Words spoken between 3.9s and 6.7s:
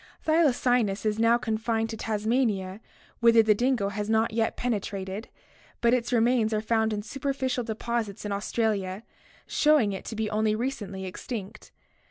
not yet penetrated, but its remains are